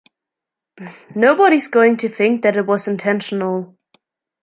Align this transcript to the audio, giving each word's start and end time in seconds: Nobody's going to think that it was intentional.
Nobody's 1.15 1.67
going 1.67 1.97
to 1.97 2.09
think 2.09 2.41
that 2.41 2.57
it 2.57 2.65
was 2.65 2.87
intentional. 2.87 3.77